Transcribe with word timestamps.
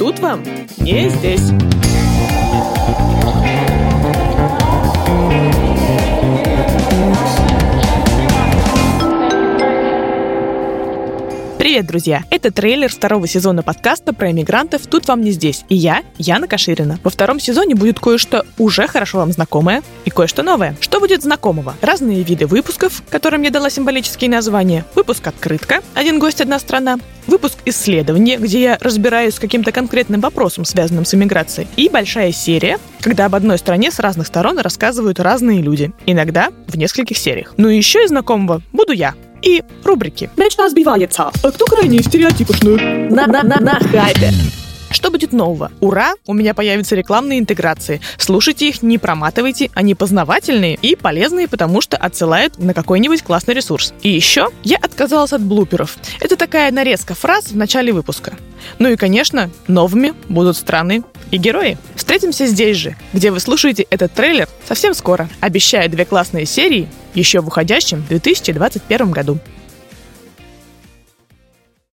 тут 0.00 0.18
вам 0.20 0.42
не 0.78 1.10
здесь. 1.10 1.52
Привет, 11.70 11.86
друзья! 11.86 12.24
Это 12.30 12.50
трейлер 12.50 12.88
второго 12.88 13.28
сезона 13.28 13.62
подкаста 13.62 14.12
про 14.12 14.32
иммигрантов 14.32 14.88
«Тут 14.88 15.06
вам 15.06 15.20
не 15.20 15.30
здесь». 15.30 15.64
И 15.68 15.76
я, 15.76 16.02
Яна 16.18 16.48
Каширина. 16.48 16.98
Во 17.04 17.10
втором 17.10 17.38
сезоне 17.38 17.76
будет 17.76 18.00
кое-что 18.00 18.44
уже 18.58 18.88
хорошо 18.88 19.18
вам 19.18 19.30
знакомое 19.30 19.84
и 20.04 20.10
кое-что 20.10 20.42
новое. 20.42 20.76
Что 20.80 20.98
будет 20.98 21.22
знакомого? 21.22 21.76
Разные 21.80 22.24
виды 22.24 22.48
выпусков, 22.48 23.04
которым 23.08 23.42
я 23.42 23.50
дала 23.50 23.70
символические 23.70 24.28
названия. 24.28 24.84
Выпуск 24.96 25.24
«Открытка», 25.28 25.80
«Один 25.94 26.18
гость, 26.18 26.40
одна 26.40 26.58
страна», 26.58 26.98
выпуск 27.28 27.58
исследования, 27.64 28.36
где 28.38 28.62
я 28.62 28.78
разбираюсь 28.80 29.34
с 29.34 29.38
каким-то 29.38 29.70
конкретным 29.70 30.20
вопросом, 30.20 30.64
связанным 30.64 31.04
с 31.04 31.14
иммиграцией, 31.14 31.68
и 31.76 31.88
большая 31.88 32.32
серия, 32.32 32.80
когда 33.00 33.26
об 33.26 33.36
одной 33.36 33.58
стране 33.58 33.92
с 33.92 34.00
разных 34.00 34.26
сторон 34.26 34.58
рассказывают 34.58 35.20
разные 35.20 35.62
люди, 35.62 35.92
иногда 36.04 36.50
в 36.66 36.76
нескольких 36.76 37.16
сериях. 37.16 37.54
Ну 37.58 37.68
и 37.68 37.76
еще 37.76 38.02
из 38.02 38.08
знакомого 38.08 38.60
буду 38.72 38.90
я, 38.90 39.14
и 39.42 39.62
рубрики. 39.84 40.30
Мечта 40.36 40.68
сбивается. 40.68 41.30
А 41.42 41.50
кто 41.50 41.64
крайне 41.66 42.02
стереотипушный? 42.02 43.08
На, 43.10 43.26
на, 43.26 43.42
на, 43.42 43.60
на 43.60 43.80
хайпе. 43.80 44.32
Что 44.90 45.10
будет 45.10 45.32
нового? 45.32 45.70
Ура! 45.80 46.14
У 46.26 46.34
меня 46.34 46.52
появятся 46.52 46.96
рекламные 46.96 47.38
интеграции. 47.38 48.00
Слушайте 48.18 48.68
их, 48.68 48.82
не 48.82 48.98
проматывайте, 48.98 49.70
они 49.74 49.94
познавательные 49.94 50.74
и 50.74 50.96
полезные, 50.96 51.46
потому 51.46 51.80
что 51.80 51.96
отсылают 51.96 52.58
на 52.58 52.74
какой-нибудь 52.74 53.22
классный 53.22 53.54
ресурс. 53.54 53.94
И 54.02 54.08
еще 54.10 54.48
я 54.64 54.78
отказалась 54.78 55.32
от 55.32 55.42
блуперов. 55.42 55.96
Это 56.20 56.36
такая 56.36 56.72
нарезка 56.72 57.14
фраз 57.14 57.52
в 57.52 57.56
начале 57.56 57.92
выпуска. 57.92 58.34
Ну 58.78 58.88
и, 58.88 58.96
конечно, 58.96 59.50
новыми 59.68 60.12
будут 60.28 60.56
страны 60.56 61.04
и 61.30 61.36
герои. 61.36 61.78
Встретимся 61.94 62.46
здесь 62.46 62.76
же, 62.76 62.96
где 63.12 63.30
вы 63.30 63.38
слушаете 63.38 63.86
этот 63.90 64.12
трейлер 64.12 64.48
совсем 64.66 64.94
скоро. 64.94 65.28
Обещаю 65.40 65.88
две 65.88 66.04
классные 66.04 66.46
серии 66.46 66.88
еще 67.14 67.40
в 67.40 67.48
уходящем 67.48 68.04
2021 68.08 69.10
году. 69.10 69.38